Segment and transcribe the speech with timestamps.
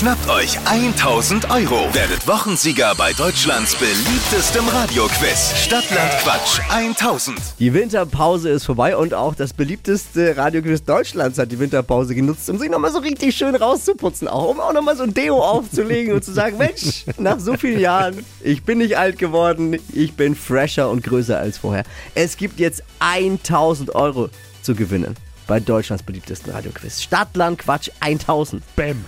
[0.00, 1.92] Schnappt euch 1000 Euro.
[1.92, 5.52] Werdet Wochensieger bei Deutschlands beliebtestem Radioquiz.
[5.54, 7.38] Stadtland Quatsch 1000.
[7.58, 12.58] Die Winterpause ist vorbei und auch das beliebteste Radioquiz Deutschlands hat die Winterpause genutzt, um
[12.58, 14.26] sich nochmal so richtig schön rauszuputzen.
[14.26, 17.78] Auch um auch nochmal so ein Deo aufzulegen und zu sagen, Mensch, nach so vielen
[17.78, 21.84] Jahren, ich bin nicht alt geworden, ich bin fresher und größer als vorher.
[22.14, 24.30] Es gibt jetzt 1000 Euro
[24.62, 25.14] zu gewinnen
[25.46, 27.02] bei Deutschlands beliebtesten Radioquiz.
[27.02, 28.62] Stadtland Quatsch 1000.
[28.76, 29.04] Bäm.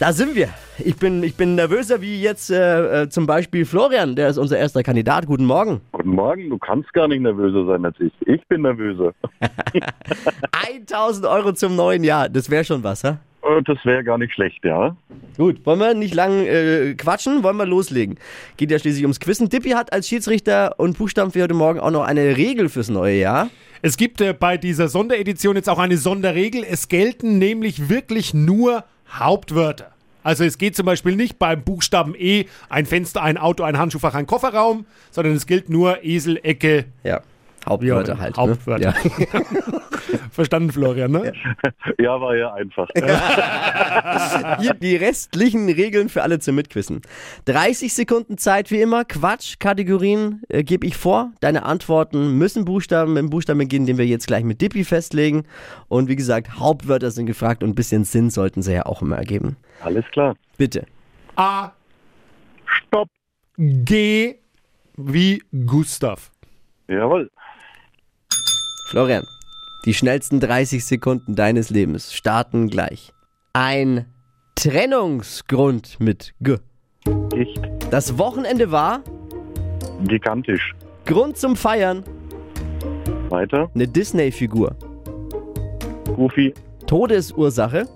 [0.00, 0.48] Da sind wir.
[0.84, 4.58] Ich bin, ich bin nervöser wie jetzt äh, äh, zum Beispiel Florian, der ist unser
[4.58, 5.26] erster Kandidat.
[5.26, 5.80] Guten Morgen.
[5.92, 8.12] Guten Morgen, du kannst gar nicht nervöser sein als ich.
[8.26, 9.12] Ich bin nervöser.
[10.68, 13.20] 1000 Euro zum neuen Jahr, das wäre schon was, ha?
[13.44, 14.96] Äh, Das wäre gar nicht schlecht, ja.
[15.36, 18.18] Gut, wollen wir nicht lang äh, quatschen, wollen wir loslegen.
[18.56, 19.48] Geht ja schließlich ums Quissen.
[19.48, 23.16] Dippy hat als Schiedsrichter und Buchstaben für heute Morgen auch noch eine Regel fürs neue
[23.20, 23.48] Jahr.
[23.80, 26.64] Es gibt äh, bei dieser Sonderedition jetzt auch eine Sonderregel.
[26.68, 29.90] Es gelten nämlich wirklich nur Hauptwörter.
[30.22, 34.14] Also es geht zum Beispiel nicht beim Buchstaben E ein Fenster, ein Auto, ein Handschuhfach,
[34.14, 37.20] ein Kofferraum, sondern es gilt nur Esel, Ecke, Ja.
[37.66, 38.36] Hauptwörter Ja, halt.
[38.36, 38.90] Hauptwörter.
[38.90, 39.26] Ne?
[39.32, 39.40] Ja.
[40.30, 41.32] verstanden Florian, ne?
[41.98, 42.88] Ja, war ja einfach.
[44.60, 47.02] Hier die restlichen Regeln für alle zum Mitquissen.
[47.46, 49.04] 30 Sekunden Zeit wie immer.
[49.04, 51.32] Quatsch, Kategorien äh, gebe ich vor.
[51.40, 55.44] Deine Antworten müssen Buchstaben mit dem Buchstaben beginnen, den wir jetzt gleich mit Dippy festlegen.
[55.88, 59.16] Und wie gesagt, Hauptwörter sind gefragt und ein bisschen Sinn sollten sie ja auch immer
[59.16, 59.56] ergeben.
[59.82, 60.34] Alles klar.
[60.56, 60.86] Bitte.
[61.36, 61.72] A,
[62.66, 63.08] Stopp.
[63.56, 64.36] G
[64.96, 66.30] wie Gustav.
[66.88, 67.30] Jawohl.
[68.94, 69.26] Florian,
[69.86, 73.12] die schnellsten 30 Sekunden deines Lebens starten gleich.
[73.52, 74.04] Ein
[74.54, 76.58] Trennungsgrund mit G.
[77.30, 77.60] Gicht.
[77.90, 79.02] Das Wochenende war
[80.06, 80.76] Gigantisch.
[81.06, 82.04] Grund zum Feiern,
[83.30, 83.68] Weiter.
[83.74, 84.76] eine Disney-Figur.
[86.14, 86.54] Goofy.
[86.86, 87.88] Todesursache,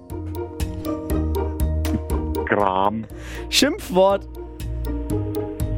[2.47, 3.05] Gram.
[3.51, 4.27] Schimpfwort,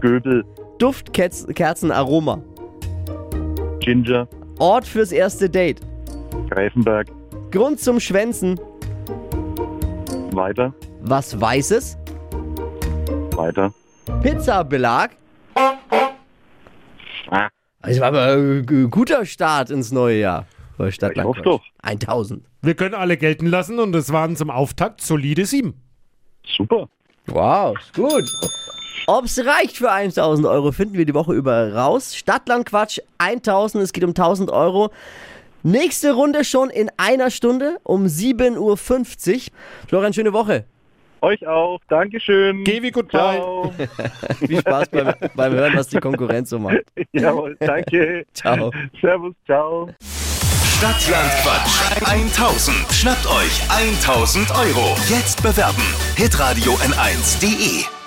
[0.01, 0.47] Göbel.
[0.79, 2.43] Duftkerzenaroma,
[3.81, 4.27] Ginger.
[4.61, 5.81] Ort fürs erste Date,
[6.51, 7.09] Greifenberg.
[7.51, 8.61] Grund zum Schwänzen,
[10.33, 10.73] Weiter.
[11.01, 11.97] was Weißes,
[13.35, 13.73] Weiter.
[14.23, 15.11] Pizzabelag.
[17.31, 17.49] Ah,
[17.81, 20.47] Also war aber ein g- guter Start ins neue Jahr.
[20.77, 21.63] Bei Stadtland Ich hoffe doch.
[21.83, 22.45] 1000.
[22.63, 25.75] Wir können alle gelten lassen und es waren zum Auftakt solide sieben.
[26.45, 26.89] super.
[27.27, 28.25] Wow, ist gut.
[29.07, 32.15] Ob's reicht für 1000 Euro, finden wir die Woche über raus.
[32.15, 34.91] Stadtlandquatsch 1000, es geht um 1000 Euro.
[35.63, 39.43] Nächste Runde schon in einer Stunde um 7.50 Uhr.
[39.89, 40.65] Florian, schöne Woche.
[41.23, 41.81] Euch auch.
[41.89, 42.65] Dankeschön.
[42.65, 43.37] Geh wie goodbye.
[43.37, 43.75] Ciao.
[44.39, 46.79] Viel Spaß beim, beim Hören, was die Konkurrenz so macht.
[47.13, 47.57] Jawohl.
[47.61, 48.25] Danke.
[48.33, 48.71] Ciao.
[49.01, 49.35] Servus.
[49.45, 49.91] Ciao.
[50.79, 52.75] Stadtland Quatsch 1000.
[52.91, 54.97] Schnappt euch 1000 Euro.
[55.11, 55.83] Jetzt bewerben.
[56.17, 58.00] Hitradio N1.de.